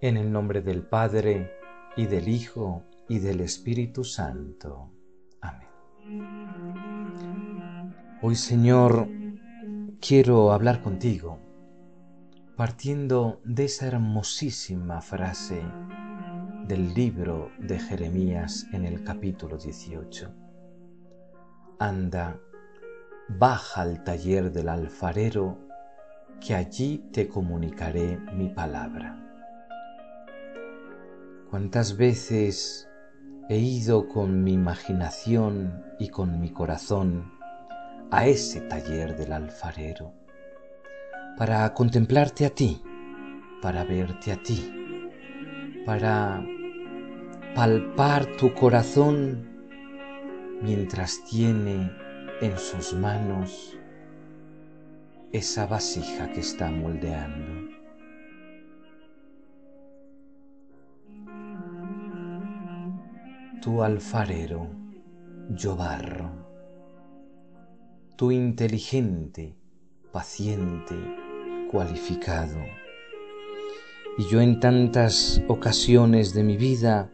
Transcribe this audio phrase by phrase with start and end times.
[0.00, 1.50] En el nombre del Padre,
[1.96, 4.90] y del Hijo, y del Espíritu Santo.
[5.40, 5.68] Amén.
[8.22, 9.08] Hoy, Señor,
[10.00, 11.46] quiero hablar contigo
[12.56, 15.62] partiendo de esa hermosísima frase
[16.66, 20.34] del libro de Jeremías en el capítulo 18.
[21.78, 22.40] Anda,
[23.28, 25.65] baja al taller del alfarero,
[26.40, 29.22] que allí te comunicaré mi palabra.
[31.50, 32.88] ¿Cuántas veces
[33.48, 37.32] he ido con mi imaginación y con mi corazón
[38.10, 40.12] a ese taller del alfarero
[41.36, 42.82] para contemplarte a ti,
[43.62, 44.72] para verte a ti,
[45.84, 46.44] para
[47.54, 49.48] palpar tu corazón
[50.62, 51.90] mientras tiene
[52.40, 53.78] en sus manos
[55.36, 57.68] esa vasija que está moldeando.
[63.60, 64.70] Tu alfarero,
[65.50, 66.30] yo barro,
[68.16, 69.54] tu inteligente,
[70.10, 70.94] paciente,
[71.70, 72.58] cualificado.
[74.16, 77.12] Y yo en tantas ocasiones de mi vida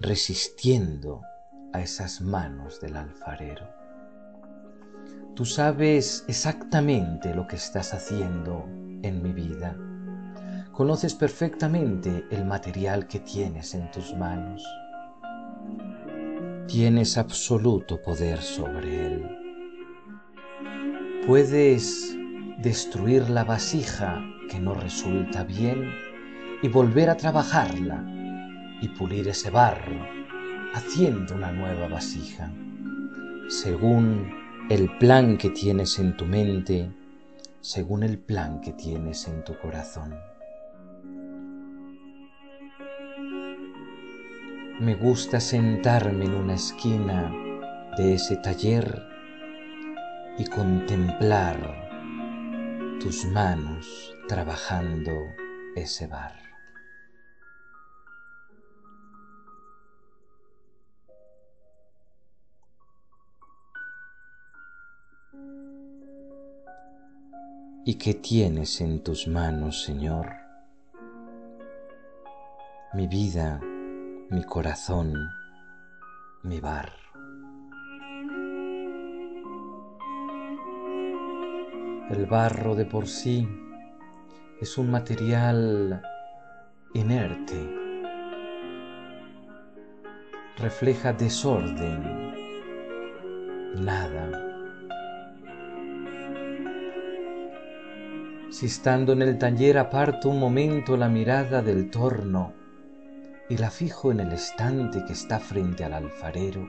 [0.00, 1.22] resistiendo
[1.72, 3.85] a esas manos del alfarero.
[5.34, 8.64] Tú sabes exactamente lo que estás haciendo
[9.02, 9.76] en mi vida.
[10.72, 14.64] Conoces perfectamente el material que tienes en tus manos.
[16.66, 19.36] Tienes absoluto poder sobre él.
[21.26, 22.16] Puedes
[22.58, 25.92] destruir la vasija que no resulta bien
[26.62, 28.04] y volver a trabajarla
[28.80, 30.00] y pulir ese barro
[30.74, 32.50] haciendo una nueva vasija,
[33.48, 36.90] según el plan que tienes en tu mente,
[37.60, 40.18] según el plan que tienes en tu corazón.
[44.80, 47.32] Me gusta sentarme en una esquina
[47.96, 49.04] de ese taller
[50.36, 51.58] y contemplar
[53.00, 55.12] tus manos trabajando
[55.76, 56.45] ese barro.
[67.88, 70.26] ¿Y qué tienes en tus manos, Señor?
[72.94, 73.60] Mi vida,
[74.28, 75.14] mi corazón,
[76.42, 76.96] mi barro.
[82.10, 83.46] El barro de por sí
[84.60, 86.02] es un material
[86.92, 87.72] inerte,
[90.58, 92.34] refleja desorden,
[93.76, 94.55] nada.
[98.56, 102.54] Si estando en el taller aparto un momento la mirada del torno
[103.48, 106.66] y la fijo en el estante que está frente al alfarero,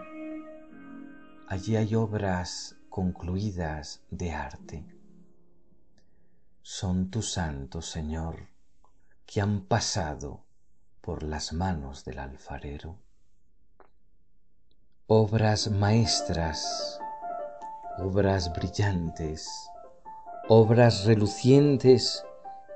[1.48, 4.98] allí hay obras concluidas de arte
[6.70, 8.50] son tus santos, Señor,
[9.26, 10.44] que han pasado
[11.00, 13.00] por las manos del alfarero.
[15.08, 17.00] Obras maestras,
[18.00, 19.50] obras brillantes,
[20.50, 22.24] obras relucientes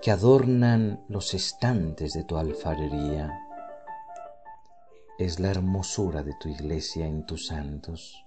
[0.02, 3.32] que adornan los estantes de tu alfarería.
[5.18, 8.26] Es la hermosura de tu iglesia en tus santos.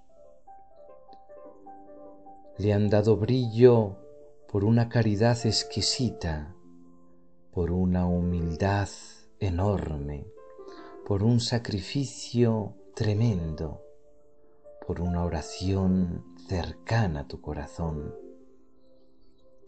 [2.56, 3.98] Le han dado brillo
[4.48, 6.54] por una caridad exquisita,
[7.52, 8.88] por una humildad
[9.40, 10.26] enorme,
[11.04, 13.82] por un sacrificio tremendo,
[14.86, 18.23] por una oración cercana a tu corazón,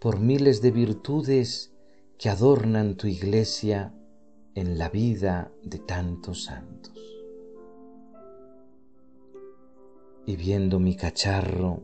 [0.00, 1.72] por miles de virtudes
[2.18, 3.94] que adornan tu iglesia
[4.54, 6.94] en la vida de tantos santos.
[10.26, 11.82] Y viendo mi cacharro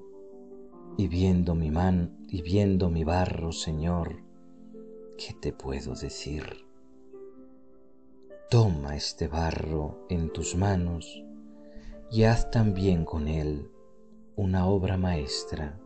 [0.96, 4.22] y viendo mi man y viendo mi barro, Señor,
[5.16, 6.44] ¿qué te puedo decir?
[8.50, 11.22] Toma este barro en tus manos
[12.10, 13.70] y haz también con él
[14.36, 15.78] una obra maestra,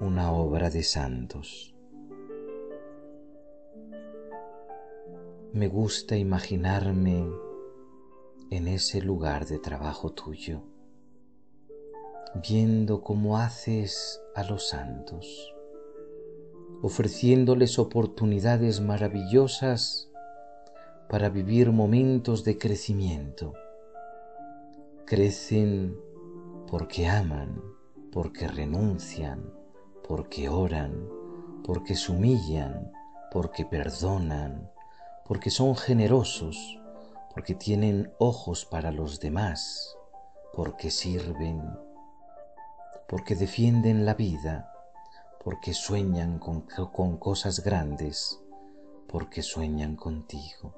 [0.00, 1.74] una obra de santos.
[5.52, 7.26] Me gusta imaginarme
[8.50, 10.62] en ese lugar de trabajo tuyo
[12.34, 15.54] viendo cómo haces a los santos,
[16.80, 20.10] ofreciéndoles oportunidades maravillosas
[21.08, 23.52] para vivir momentos de crecimiento.
[25.04, 25.96] Crecen
[26.68, 27.60] porque aman,
[28.10, 29.52] porque renuncian,
[30.12, 31.08] porque oran,
[31.64, 32.92] porque se humillan,
[33.30, 34.70] porque perdonan,
[35.24, 36.78] porque son generosos,
[37.32, 39.96] porque tienen ojos para los demás,
[40.52, 41.62] porque sirven,
[43.08, 44.70] porque defienden la vida,
[45.42, 48.38] porque sueñan con, con cosas grandes,
[49.08, 50.74] porque sueñan contigo.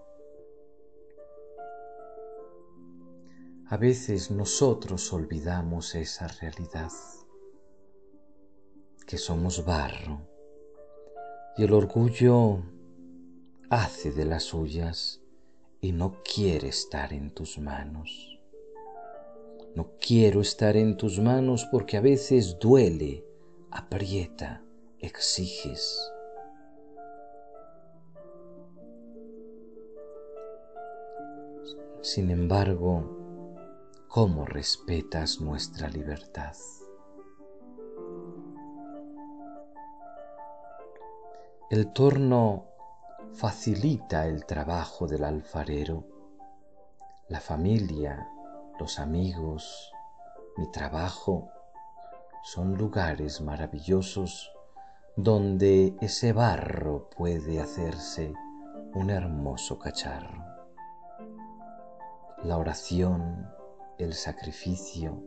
[3.67, 6.93] A veces nosotros olvidamos esa realidad,
[9.07, 10.21] que somos barro,
[11.57, 12.63] y el orgullo
[13.71, 15.21] hace de las suyas
[15.81, 18.41] y no quiere estar en tus manos.
[19.75, 23.27] No quiero estar en tus manos porque a veces duele,
[23.71, 24.63] aprieta,
[25.01, 26.11] exiges.
[32.01, 33.59] Sin embargo,
[34.09, 36.55] ¿cómo respetas nuestra libertad?
[41.75, 42.67] El torno
[43.33, 46.07] facilita el trabajo del alfarero.
[47.29, 48.29] La familia,
[48.79, 49.93] los amigos,
[50.57, 51.51] mi trabajo
[52.45, 54.53] son lugares maravillosos
[55.17, 58.33] donde ese barro puede hacerse
[58.95, 60.45] un hermoso cacharro.
[62.45, 63.51] La oración,
[63.99, 65.25] el sacrificio,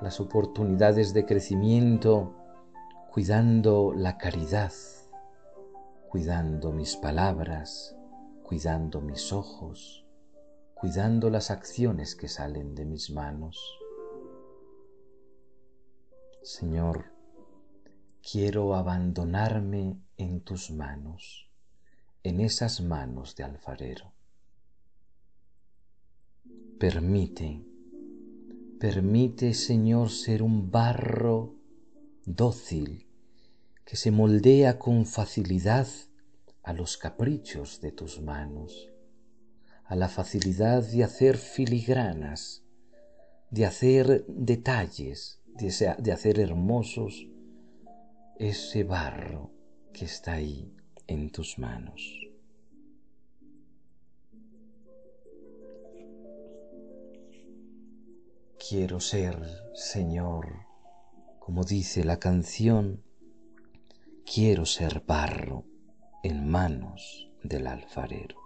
[0.00, 2.37] las oportunidades de crecimiento,
[3.10, 4.72] cuidando la caridad,
[6.10, 7.96] cuidando mis palabras,
[8.42, 10.06] cuidando mis ojos,
[10.74, 13.58] cuidando las acciones que salen de mis manos.
[16.42, 17.06] Señor,
[18.22, 21.50] quiero abandonarme en tus manos,
[22.22, 24.12] en esas manos de alfarero.
[26.78, 27.64] Permite,
[28.78, 31.57] permite, Señor, ser un barro
[32.36, 33.06] dócil
[33.84, 35.88] que se moldea con facilidad
[36.62, 38.90] a los caprichos de tus manos,
[39.84, 42.62] a la facilidad de hacer filigranas,
[43.50, 47.26] de hacer detalles, de, hacer hermosos
[48.38, 49.50] ese barro
[49.94, 50.70] que está ahí
[51.06, 52.28] en tus manos.
[58.68, 59.38] Quiero ser,
[59.72, 60.67] Señor,
[61.48, 63.02] como dice la canción,
[64.30, 65.64] quiero ser barro
[66.22, 68.36] en manos del alfarero.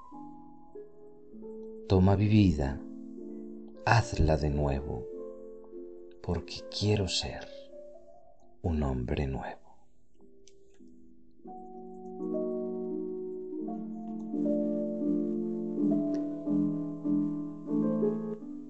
[1.89, 2.81] Toma mi vida,
[3.85, 5.05] hazla de nuevo,
[6.23, 7.49] porque quiero ser
[8.63, 9.59] un hombre nuevo.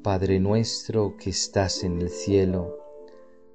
[0.03, 2.82] Padre nuestro que estás en el cielo,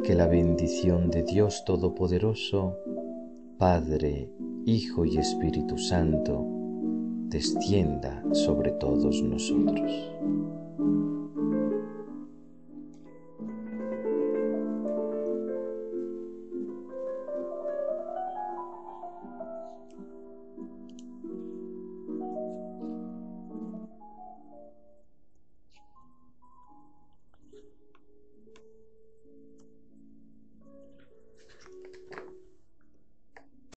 [0.00, 2.76] Que la bendición de Dios Todopoderoso,
[3.58, 4.30] Padre,
[4.64, 6.44] Hijo y Espíritu Santo,
[7.28, 9.90] descienda sobre todos nosotros.